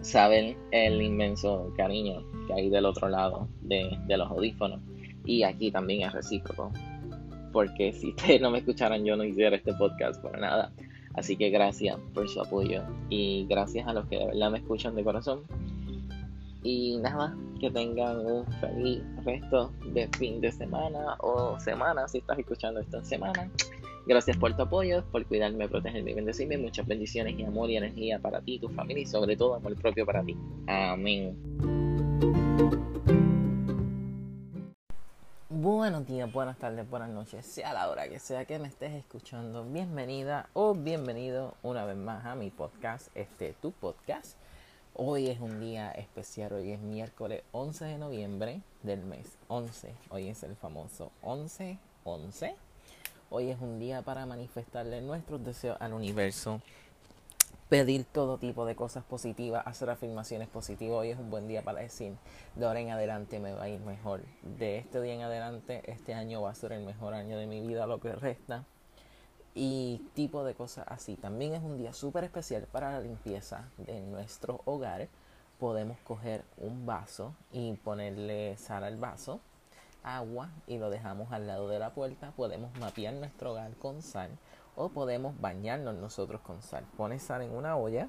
Saben 0.00 0.56
el 0.70 1.02
inmenso 1.02 1.72
cariño 1.76 2.22
que 2.46 2.54
hay 2.54 2.70
del 2.70 2.86
otro 2.86 3.08
lado 3.08 3.48
de, 3.60 3.98
de 4.06 4.16
los 4.16 4.30
audífonos 4.30 4.80
y 5.28 5.42
aquí 5.42 5.70
también 5.70 6.08
es 6.08 6.12
recíproco. 6.12 6.72
Porque 7.52 7.92
si 7.92 8.08
ustedes 8.10 8.40
no 8.40 8.50
me 8.50 8.58
escucharan, 8.58 9.04
yo 9.04 9.16
no 9.16 9.24
hiciera 9.24 9.56
este 9.56 9.74
podcast 9.74 10.20
por 10.22 10.38
nada. 10.38 10.72
Así 11.14 11.36
que 11.36 11.50
gracias 11.50 11.98
por 12.14 12.28
su 12.28 12.40
apoyo 12.40 12.82
y 13.10 13.46
gracias 13.48 13.86
a 13.86 13.92
los 13.92 14.06
que 14.06 14.18
de 14.18 14.26
verdad 14.26 14.50
me 14.50 14.58
escuchan 14.58 14.94
de 14.94 15.04
corazón. 15.04 15.42
Y 16.62 16.96
nada, 16.98 17.36
que 17.60 17.70
tengan 17.70 18.24
un 18.24 18.46
feliz 18.54 19.02
resto 19.24 19.72
de 19.92 20.08
fin 20.16 20.40
de 20.40 20.50
semana 20.50 21.16
o 21.20 21.58
semana 21.60 22.08
si 22.08 22.18
estás 22.18 22.38
escuchando 22.38 22.80
esto 22.80 22.98
en 22.98 23.04
semana. 23.04 23.50
Gracias 24.06 24.36
por 24.38 24.56
tu 24.56 24.62
apoyo, 24.62 25.04
por 25.12 25.26
cuidarme, 25.26 25.68
protegerme 25.68 26.12
y 26.12 26.14
bendecirme. 26.14 26.56
Muchas 26.56 26.86
bendiciones 26.86 27.38
y 27.38 27.44
amor 27.44 27.68
y 27.68 27.76
energía 27.76 28.18
para 28.18 28.40
ti, 28.40 28.58
tu 28.58 28.70
familia 28.70 29.02
y 29.02 29.06
sobre 29.06 29.36
todo 29.36 29.56
amor 29.56 29.76
propio 29.76 30.06
para 30.06 30.24
ti. 30.24 30.36
Amén. 30.66 31.36
Buenos 35.60 36.06
días, 36.06 36.32
buenas 36.32 36.56
tardes, 36.56 36.88
buenas 36.88 37.10
noches, 37.10 37.44
sea 37.44 37.72
la 37.72 37.90
hora 37.90 38.08
que 38.08 38.20
sea 38.20 38.44
que 38.44 38.60
me 38.60 38.68
estés 38.68 38.92
escuchando. 38.92 39.64
Bienvenida 39.64 40.48
o 40.52 40.72
bienvenido 40.72 41.56
una 41.64 41.84
vez 41.84 41.96
más 41.96 42.24
a 42.26 42.36
mi 42.36 42.50
podcast, 42.50 43.08
este 43.16 43.54
tu 43.54 43.72
podcast. 43.72 44.36
Hoy 44.94 45.26
es 45.26 45.40
un 45.40 45.58
día 45.58 45.90
especial, 45.90 46.52
hoy 46.52 46.70
es 46.70 46.78
miércoles 46.78 47.42
11 47.50 47.86
de 47.86 47.98
noviembre 47.98 48.60
del 48.84 49.00
mes 49.00 49.36
11. 49.48 49.92
Hoy 50.10 50.28
es 50.28 50.44
el 50.44 50.54
famoso 50.54 51.10
11-11. 51.24 52.54
Hoy 53.28 53.50
es 53.50 53.60
un 53.60 53.80
día 53.80 54.02
para 54.02 54.26
manifestarle 54.26 55.00
nuestros 55.00 55.44
deseos 55.44 55.76
al 55.80 55.92
universo 55.92 56.60
pedir 57.68 58.04
todo 58.04 58.38
tipo 58.38 58.64
de 58.64 58.74
cosas 58.74 59.04
positivas, 59.04 59.66
hacer 59.66 59.90
afirmaciones 59.90 60.48
positivas. 60.48 60.98
Hoy 60.98 61.10
es 61.10 61.18
un 61.18 61.30
buen 61.30 61.48
día 61.48 61.62
para 61.62 61.80
decir, 61.80 62.14
de 62.54 62.66
ahora 62.66 62.80
en 62.80 62.90
adelante 62.90 63.40
me 63.40 63.52
va 63.52 63.64
a 63.64 63.68
ir 63.68 63.80
mejor. 63.80 64.22
De 64.42 64.78
este 64.78 65.00
día 65.02 65.14
en 65.14 65.22
adelante, 65.22 65.82
este 65.86 66.14
año 66.14 66.40
va 66.40 66.50
a 66.50 66.54
ser 66.54 66.72
el 66.72 66.84
mejor 66.84 67.14
año 67.14 67.36
de 67.38 67.46
mi 67.46 67.60
vida, 67.60 67.86
lo 67.86 68.00
que 68.00 68.12
resta. 68.12 68.64
Y 69.54 70.02
tipo 70.14 70.44
de 70.44 70.54
cosas 70.54 70.86
así. 70.88 71.16
También 71.16 71.54
es 71.54 71.62
un 71.62 71.76
día 71.76 71.92
súper 71.92 72.24
especial 72.24 72.66
para 72.70 72.92
la 72.92 73.00
limpieza 73.00 73.68
de 73.76 74.00
nuestro 74.00 74.62
hogar. 74.64 75.08
Podemos 75.58 75.98
coger 76.04 76.44
un 76.56 76.86
vaso 76.86 77.34
y 77.52 77.72
ponerle 77.74 78.56
sal 78.56 78.84
al 78.84 78.96
vaso, 78.96 79.40
agua 80.04 80.50
y 80.68 80.78
lo 80.78 80.88
dejamos 80.88 81.32
al 81.32 81.46
lado 81.46 81.68
de 81.68 81.80
la 81.80 81.90
puerta. 81.90 82.32
Podemos 82.36 82.74
mapear 82.78 83.14
nuestro 83.14 83.50
hogar 83.50 83.72
con 83.76 84.00
sal 84.00 84.30
o 84.78 84.88
podemos 84.88 85.38
bañarnos 85.40 85.96
nosotros 85.96 86.40
con 86.40 86.62
sal. 86.62 86.84
Pones 86.96 87.22
sal 87.22 87.42
en 87.42 87.50
una 87.50 87.76
olla, 87.76 88.08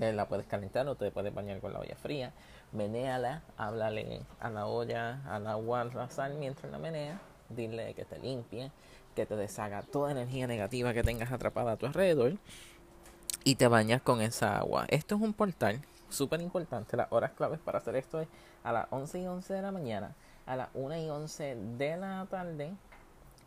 eh, 0.00 0.12
la 0.12 0.26
puedes 0.26 0.46
calentar 0.46 0.88
o 0.88 0.94
te 0.96 1.10
puedes 1.10 1.32
bañar 1.32 1.60
con 1.60 1.72
la 1.74 1.80
olla 1.80 1.94
fría. 1.94 2.32
Menéala, 2.72 3.42
háblale 3.56 4.22
a 4.40 4.50
la 4.50 4.66
olla, 4.66 5.20
al 5.26 5.46
agua, 5.46 5.82
a 5.82 5.84
la 5.84 6.08
sal 6.08 6.34
mientras 6.34 6.72
la 6.72 6.78
menea. 6.78 7.20
Dile 7.50 7.94
que 7.94 8.04
te 8.04 8.18
limpie, 8.18 8.72
que 9.14 9.26
te 9.26 9.36
deshaga 9.36 9.82
toda 9.82 10.10
energía 10.10 10.46
negativa 10.46 10.92
que 10.92 11.02
tengas 11.02 11.32
atrapada 11.32 11.72
a 11.72 11.76
tu 11.76 11.86
alrededor 11.86 12.34
y 13.44 13.54
te 13.56 13.68
bañas 13.68 14.02
con 14.02 14.20
esa 14.22 14.58
agua. 14.58 14.86
Esto 14.88 15.16
es 15.16 15.20
un 15.20 15.34
portal 15.34 15.82
súper 16.08 16.40
importante. 16.40 16.96
Las 16.96 17.12
horas 17.12 17.32
claves 17.32 17.60
para 17.60 17.78
hacer 17.78 17.96
esto 17.96 18.20
es 18.20 18.28
a 18.64 18.72
las 18.72 18.86
11 18.90 19.20
y 19.20 19.26
11 19.26 19.54
de 19.54 19.62
la 19.62 19.72
mañana, 19.72 20.14
a 20.46 20.56
las 20.56 20.68
1 20.74 20.96
y 20.96 21.10
11 21.10 21.56
de 21.76 21.96
la 21.96 22.26
tarde 22.30 22.72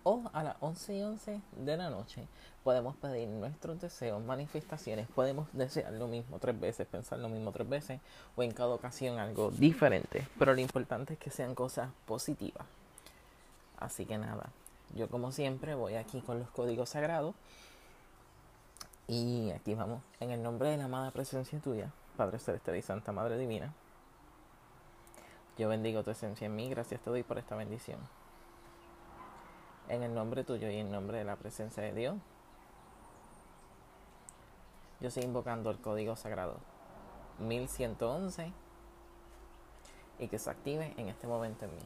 o 0.03 0.23
a 0.33 0.43
las 0.43 0.55
11 0.59 0.95
y 0.95 1.03
11 1.03 1.41
de 1.57 1.77
la 1.77 1.89
noche 1.89 2.27
podemos 2.63 2.95
pedir 2.95 3.27
nuestros 3.27 3.79
deseos, 3.79 4.23
manifestaciones, 4.23 5.07
podemos 5.07 5.47
desear 5.53 5.93
lo 5.93 6.07
mismo 6.07 6.39
tres 6.39 6.59
veces, 6.59 6.87
pensar 6.87 7.19
lo 7.19 7.29
mismo 7.29 7.51
tres 7.51 7.67
veces 7.67 7.99
o 8.35 8.43
en 8.43 8.51
cada 8.51 8.73
ocasión 8.73 9.19
algo 9.19 9.51
diferente, 9.51 10.27
pero 10.37 10.53
lo 10.53 10.61
importante 10.61 11.13
es 11.13 11.19
que 11.19 11.31
sean 11.31 11.55
cosas 11.55 11.89
positivas. 12.05 12.65
Así 13.77 14.05
que 14.05 14.17
nada, 14.17 14.49
yo 14.95 15.09
como 15.09 15.31
siempre 15.31 15.73
voy 15.73 15.95
aquí 15.95 16.21
con 16.21 16.39
los 16.39 16.49
códigos 16.49 16.89
sagrados 16.89 17.33
y 19.07 19.49
aquí 19.51 19.73
vamos, 19.73 20.03
en 20.19 20.31
el 20.31 20.43
nombre 20.43 20.69
de 20.69 20.77
la 20.77 20.85
amada 20.85 21.11
presencia 21.11 21.59
tuya, 21.59 21.91
Padre 22.15 22.39
Celestial 22.39 22.77
y 22.77 22.81
Santa 22.81 23.11
Madre 23.11 23.37
Divina. 23.37 23.73
Yo 25.57 25.67
bendigo 25.67 26.03
tu 26.03 26.11
esencia 26.11 26.45
en 26.45 26.55
mí, 26.55 26.69
gracias 26.69 27.01
te 27.01 27.09
doy 27.09 27.23
por 27.23 27.37
esta 27.37 27.55
bendición. 27.55 27.99
En 29.91 30.03
el 30.03 30.13
nombre 30.13 30.45
tuyo 30.45 30.69
y 30.69 30.77
en 30.77 30.89
nombre 30.89 31.17
de 31.17 31.25
la 31.25 31.35
presencia 31.35 31.83
de 31.83 31.91
Dios, 31.91 32.15
yo 35.01 35.09
estoy 35.09 35.23
invocando 35.23 35.69
el 35.69 35.81
código 35.81 36.15
sagrado 36.15 36.55
1111 37.39 38.53
y 40.19 40.29
que 40.29 40.39
se 40.39 40.49
active 40.49 40.93
en 40.95 41.09
este 41.09 41.27
momento 41.27 41.65
en 41.65 41.75
mí. 41.75 41.81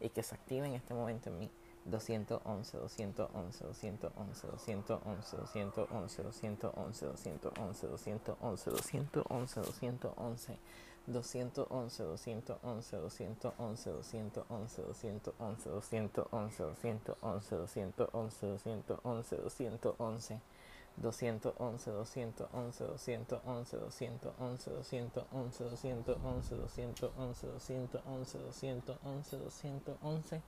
y 0.00 0.08
que 0.10 0.22
se 0.22 0.34
active 0.34 0.66
en 0.66 0.74
este 0.74 0.94
momento 0.94 1.30
en 1.30 1.38
mí. 1.38 1.50
211, 1.84 2.76
211, 2.76 3.64
211, 3.64 4.46
211, 4.46 5.36
211, 5.36 5.36
211, 5.36 6.22
211, 6.22 7.06
211, 7.86 8.70
211, 8.70 9.60
211. 9.60 10.58
211, 11.08 12.02
211, 12.04 12.04
211, 12.04 12.96
211, 12.98 13.90
211, 13.92 14.82
211, 14.82 15.70
211, 15.70 15.70
211, 17.56 17.56
211, 17.56 19.36
211. 19.36 19.36
211, 19.38 20.40
211, 21.00 21.38
211, 21.40 22.32
211, 22.34 23.24
211, 23.26 23.28
211, 23.28 24.18
211, 24.18 25.10
211, 25.10 26.04
211, 26.04 26.48
211, 26.98 27.38
211, 28.84 29.80
211. 29.84 30.42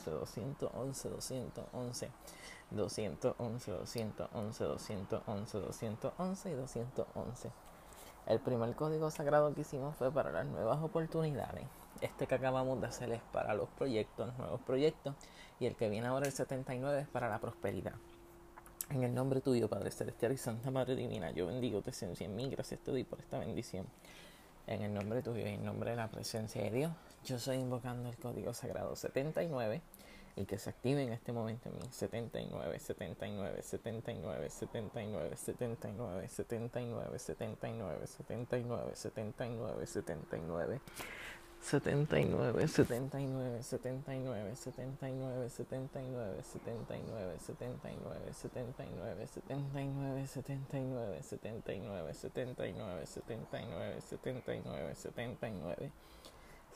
211, 3.21 3.61
211, 3.61 4.57
211, 4.57 5.07
211, 5.09 5.97
211 5.99 6.49
y 6.49 6.55
211. 6.55 7.70
El 8.27 8.39
primer 8.39 8.75
código 8.75 9.09
sagrado 9.09 9.53
que 9.53 9.61
hicimos 9.61 9.95
fue 9.95 10.11
para 10.11 10.31
las 10.31 10.45
nuevas 10.45 10.81
oportunidades. 10.83 11.65
Este 12.01 12.27
que 12.27 12.35
acabamos 12.35 12.79
de 12.79 12.87
hacer 12.87 13.11
es 13.11 13.21
para 13.33 13.53
los 13.53 13.67
proyectos, 13.69 14.37
nuevos 14.37 14.61
proyectos. 14.61 15.15
Y 15.59 15.65
el 15.65 15.75
que 15.75 15.89
viene 15.89 16.07
ahora, 16.07 16.27
el 16.27 16.31
79, 16.31 17.01
es 17.01 17.07
para 17.07 17.29
la 17.29 17.39
prosperidad. 17.39 17.93
En 18.89 19.03
el 19.03 19.13
nombre 19.13 19.41
tuyo, 19.41 19.69
Padre 19.69 19.91
Celestial 19.91 20.33
y 20.33 20.37
Santa 20.37 20.69
Madre 20.69 20.95
Divina, 20.95 21.31
yo 21.31 21.47
bendigo 21.47 21.81
tu 21.81 21.89
esencia 21.89 22.25
en 22.25 22.35
mí. 22.35 22.49
Gracias 22.49 22.79
te 22.81 22.91
doy 22.91 23.03
por 23.03 23.19
esta 23.19 23.39
bendición. 23.39 23.85
En 24.67 24.81
el 24.81 24.93
nombre 24.93 25.21
tuyo 25.21 25.45
y 25.45 25.49
en 25.49 25.65
nombre 25.65 25.91
de 25.91 25.95
la 25.97 26.09
presencia 26.09 26.61
de 26.61 26.71
Dios, 26.71 26.91
yo 27.23 27.37
estoy 27.37 27.57
invocando 27.57 28.09
el 28.09 28.17
código 28.17 28.53
sagrado 28.53 28.95
79 28.95 29.81
y 30.35 30.45
que 30.45 30.57
se 30.57 30.69
active 30.69 31.03
en 31.03 31.13
este 31.13 31.31
momento 31.31 31.69
en 31.69 31.75
mí. 31.75 31.87
79, 31.91 32.79
79, 32.79 33.61
79, 33.61 34.55
79, 34.57 35.37
79, 35.37 35.37
79, 35.37 36.27
79, 36.27 37.17
79, 38.95 38.95
79, 38.95 39.85
79. 39.85 40.81
79, 41.61 42.67
79, 42.67 43.63
79, 43.63 43.63
79, 43.63 44.57
79, 44.57 45.49
79, 45.49 46.41
79, 46.41 47.39
79, 47.39 48.33
79, 48.33 48.33
79, 48.33 50.27
79, 50.27 51.23
79, 51.23 53.05
79, 53.05 54.01
79, 54.01 54.95
79, 54.95 55.91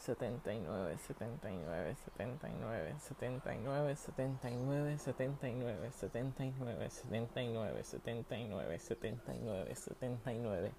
79. 0.06 0.98
79, 0.98 1.96
79, 1.96 2.96
79, 3.00 3.00
79, 3.00 3.96
79, 3.98 4.98
79, 5.00 5.00
79, 5.00 6.92
79, 6.92 7.84
79, 7.84 8.80
79, 8.80 9.76
79. 9.76 10.72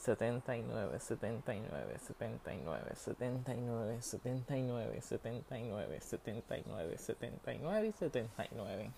79, 0.00 0.98
79, 0.98 1.98
79, 1.98 2.96
79, 2.96 4.00
79, 4.00 6.00
79, 6.00 6.96
79 6.96 7.86
y 7.86 7.92
79. 7.92 8.90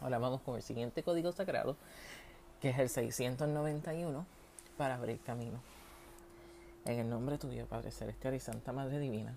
Ahora 0.00 0.18
vamos 0.18 0.40
con 0.40 0.56
el 0.56 0.62
siguiente 0.62 1.02
código 1.02 1.32
sagrado, 1.32 1.76
que 2.62 2.70
es 2.70 2.78
el 2.78 2.88
691, 2.88 4.24
para 4.78 4.94
abrir 4.94 5.20
camino. 5.20 5.60
En 6.86 6.98
el 6.98 7.08
nombre 7.08 7.36
tuyo, 7.36 7.66
Padre 7.66 7.90
Celestial 7.90 8.34
y 8.34 8.40
Santa 8.40 8.72
Madre 8.72 8.98
Divina, 8.98 9.36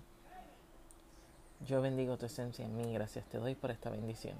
yo 1.60 1.82
bendigo 1.82 2.16
tu 2.16 2.26
esencia 2.26 2.64
en 2.64 2.76
mí. 2.76 2.92
Gracias 2.92 3.26
te 3.26 3.38
doy 3.38 3.54
por 3.54 3.70
esta 3.70 3.90
bendición. 3.90 4.36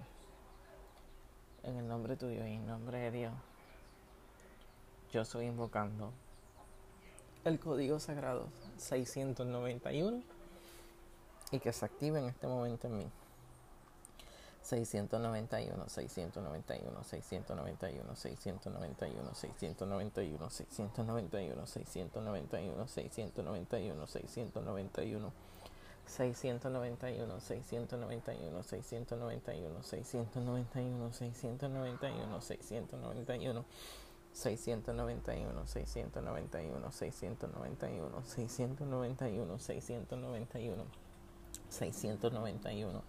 En 1.62 1.77
el 1.77 1.87
nombre 1.87 2.17
tuyo 2.17 2.47
y 2.47 2.55
en 2.55 2.67
nombre 2.67 2.99
de 2.99 3.11
Dios, 3.11 3.33
yo 5.12 5.21
estoy 5.21 5.47
invocando 5.47 6.12
el 7.45 7.61
código 7.61 8.01
sagrado 8.01 8.49
691 8.79 10.23
y 11.51 11.59
que 11.61 11.73
se 11.73 11.85
active 11.85 12.19
en 12.19 12.27
este 12.27 12.47
momento 12.47 12.87
en 12.87 12.99
mí. 12.99 13.07
691, 14.64 15.88
691, 15.88 15.88
691, 15.88 17.05
691, 17.05 18.16
691, 18.16 19.35
691, 19.35 19.37
691, 19.37 20.40
691, 20.48 20.48
691, 20.48 21.66
691. 24.07 25.33
691, 26.07 27.40
691, 27.40 27.40
691, 27.40 28.62
691, 28.62 29.83
691, 29.83 29.83
691, 29.83 31.12
691, 31.12 31.12
691, 31.12 33.64
691, 34.33 35.66
691, 38.24 39.59
691, 39.59 39.61
691. 39.61 40.87
691, 41.70 43.03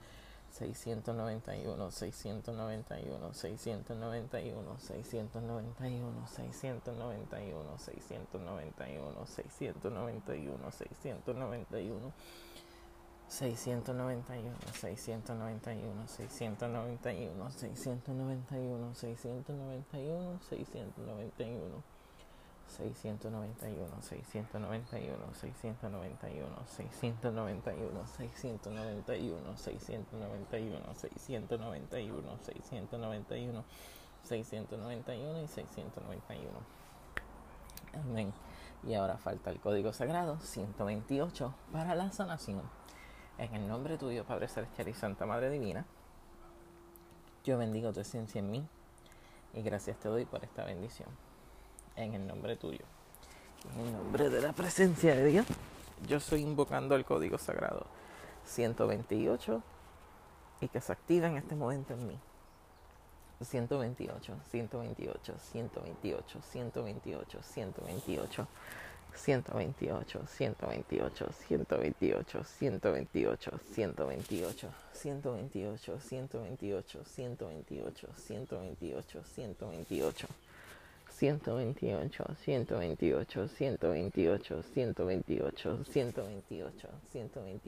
691, 0.55 1.91
691, 1.91 1.91
691, 1.91 3.33
691, 3.33 4.79
691, 4.79 6.27
691, 6.27 6.27
691. 6.27 7.73
691, 13.27 13.27
691, 13.27 14.71
691, 14.71 16.07
691, 16.07 16.07
691, 16.07 17.49
691. 17.49 18.93
691, 18.95 20.39
691, 20.49 21.83
691, 22.67 24.01
691, 24.01 25.33
691, 25.33 25.35
691, 25.35 26.65
691, 26.67 28.05
691, 28.07 29.55
691 34.23 35.41
y 35.43 35.47
691. 35.47 36.59
Amén. 37.93 38.33
Y 38.83 38.93
ahora 38.93 39.17
falta 39.17 39.51
el 39.51 39.59
código 39.59 39.93
sagrado 39.93 40.39
128 40.39 41.55
para 41.71 41.95
la 41.95 42.11
sanación. 42.11 42.61
En 43.37 43.53
el 43.55 43.67
nombre 43.67 43.97
tuyo, 43.97 44.25
Padre 44.25 44.47
Celestial 44.47 44.87
y 44.89 44.93
Santa 44.93 45.25
Madre 45.25 45.49
Divina, 45.49 45.85
yo 47.43 47.57
bendigo 47.57 47.93
tu 47.93 47.99
esencia 47.99 48.39
en 48.39 48.49
mí 48.49 48.67
y 49.53 49.61
gracias 49.61 49.99
te 49.99 50.09
doy 50.09 50.25
por 50.25 50.43
esta 50.43 50.63
bendición. 50.65 51.09
En 51.95 52.13
el 52.13 52.27
nombre 52.27 52.55
tuyo. 52.55 52.85
En 53.73 53.85
el 53.85 53.93
nombre 53.93 54.29
de 54.29 54.41
la 54.41 54.53
presencia 54.53 55.15
de 55.15 55.25
Dios, 55.25 55.45
yo 56.07 56.17
estoy 56.17 56.41
invocando 56.41 56.95
el 56.95 57.05
código 57.05 57.37
sagrado 57.37 57.87
128 58.45 59.63
y 60.61 60.67
que 60.67 60.81
se 60.81 60.91
active 60.91 61.27
en 61.27 61.37
este 61.37 61.55
momento 61.55 61.93
en 61.93 62.07
mí. 62.07 62.19
128, 63.41 64.33
128, 64.49 65.35
128, 65.39 66.41
128, 66.41 67.41
128, 67.43 67.43
128, 67.43 68.47
128, 69.13 70.27
128, 70.27 70.27
128, 70.27 71.99
128, 74.93 75.99
128, 75.99 75.99
128, 75.99 77.03
128, 77.05 78.13
128, 78.15 79.23
128. 79.23 80.27
128, 81.17 82.19
128, 82.45 83.37
128, 83.39 83.47
128, 83.47 84.63
128, 84.75 85.77
128, 85.93 86.87
128, 87.13 87.67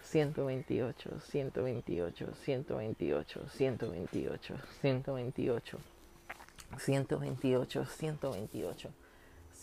128, 0.04 1.08
128, 1.32 2.26
128, 2.46 3.36
128, 3.58 4.58
128, 4.78 5.78
128, 6.80 7.86
128. 8.00 9.03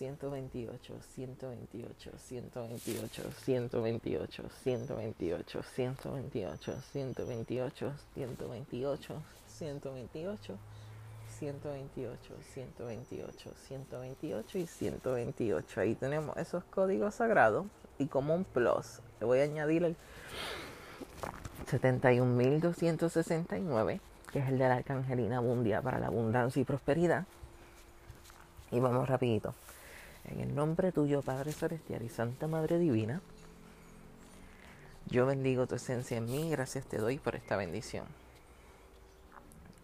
128, 0.02 0.98
128, 1.14 2.12
128, 2.18 3.22
128, 3.46 4.44
128, 4.64 4.64
128, 4.64 5.62
128, 6.92 6.92
128, 6.92 7.94
128, 9.60 10.58
128, 11.38 11.38
128, 11.38 13.54
128 13.68 14.58
y 14.58 14.66
128. 14.66 15.82
Ahí 15.82 15.94
tenemos 15.94 16.36
esos 16.38 16.64
códigos 16.64 17.14
sagrados 17.14 17.68
y 18.00 18.08
como 18.08 18.34
un 18.34 18.44
plus 18.44 19.02
le 19.20 19.28
voy 19.28 19.42
a 19.42 19.44
añadir 19.44 19.84
el 19.84 19.96
71.269, 21.70 24.00
que 24.34 24.40
es 24.40 24.50
el 24.50 24.58
de 24.58 24.68
la 24.68 24.78
Arcangelina 24.78 25.42
Mundia 25.42 25.84
para 25.84 26.00
la 26.00 26.08
abundancia 26.08 26.60
y 26.60 26.66
prosperidad. 26.66 27.28
Y 28.72 28.80
vamos 28.80 29.08
rapidito. 29.08 29.54
En 30.26 30.40
el 30.40 30.56
nombre 30.56 30.92
tuyo, 30.92 31.22
Padre 31.22 31.52
Celestial 31.52 32.02
y 32.04 32.10
Santa 32.10 32.48
Madre 32.48 32.80
Divina, 32.80 33.22
yo 35.08 35.26
bendigo 35.26 35.68
tu 35.68 35.76
esencia 35.76 36.18
en 36.18 36.26
mí 36.26 36.48
y 36.48 36.52
gracias 36.52 36.86
te 36.86 36.98
doy 36.98 37.18
por 37.18 37.36
esta 37.36 37.58
bendición. 37.58 38.06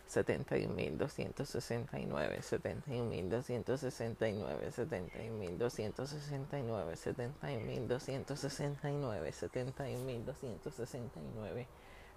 71.269, 0.08 2.39
71.269, 2.39 4.71
71.269, 4.71 6.95
71.269, 6.95 9.34
71.269. 9.34 11.65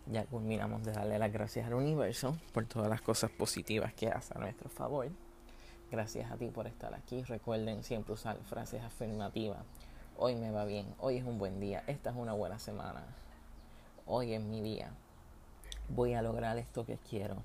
Ya 0.07 0.25
culminamos 0.27 0.85
de 0.85 0.93
darle 0.93 1.19
las 1.19 1.33
gracias 1.33 1.67
al 1.67 1.75
universo 1.75 2.39
por 2.53 2.65
todas 2.67 2.89
las 2.89 3.01
cosas 3.01 3.33
positivas 3.33 3.93
que 3.93 4.09
hace 4.09 4.33
a 4.37 4.39
nuestro 4.39 4.69
favor. 4.69 5.09
Gracias 5.91 6.31
a 6.31 6.37
ti 6.37 6.47
por 6.47 6.69
estar 6.69 6.95
aquí. 6.95 7.25
Recuerden 7.25 7.83
siempre 7.83 8.15
usar 8.15 8.39
frases 8.45 8.85
afirmativas. 8.85 9.65
Hoy 10.17 10.37
me 10.37 10.53
va 10.53 10.65
bien, 10.65 10.95
hoy 11.01 11.17
es 11.17 11.25
un 11.25 11.39
buen 11.39 11.59
día, 11.59 11.83
esta 11.89 12.11
es 12.11 12.17
una 12.17 12.33
buena 12.33 12.61
semana, 12.61 13.05
hoy 14.07 14.33
es 14.33 14.41
mi 14.41 14.63
día 14.63 14.93
voy 15.89 16.15
a 16.15 16.23
lograr 16.23 16.59
esto 16.59 16.85
que 16.85 16.99
quiero. 16.99 17.37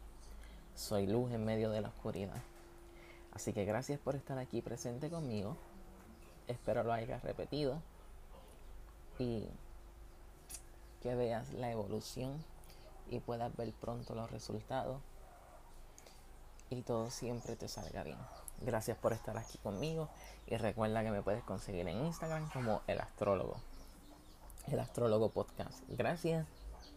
Soy 0.76 1.08
luz 1.08 1.32
en 1.32 1.46
medio 1.46 1.70
de 1.70 1.82
la 1.82 1.90
oscuridad. 1.90 2.42
Así 3.34 3.54
que 3.54 3.66
gracias 3.66 4.00
por 4.00 4.16
estar 4.16 4.38
aquí 4.38 4.62
presente 4.62 5.10
conmigo. 5.10 5.56
Espero 6.48 6.84
lo 6.84 6.92
hayas 6.92 7.24
repetido 7.24 7.82
y 9.20 9.48
que 11.02 11.16
veas 11.16 11.52
la 11.54 11.72
evolución 11.72 12.44
y 13.10 13.20
puedas 13.20 13.56
ver 13.56 13.72
pronto 13.74 14.16
los 14.16 14.32
resultados 14.32 15.02
y 16.70 16.82
todo 16.82 17.10
siempre 17.10 17.56
te 17.56 17.68
salga 17.68 18.04
bien. 18.04 18.18
Gracias 18.62 18.98
por 18.98 19.14
estar 19.14 19.38
aquí 19.38 19.58
conmigo 19.58 20.10
y 20.48 20.58
recuerda 20.58 21.04
que 21.04 21.12
me 21.12 21.22
puedes 21.22 21.44
conseguir 21.44 21.88
en 21.88 22.06
Instagram 22.06 22.50
como 22.52 22.82
el 22.88 23.00
astrólogo. 23.00 23.58
El 24.68 24.80
astrólogo 24.80 25.30
podcast. 25.30 25.80
Gracias. 25.90 26.61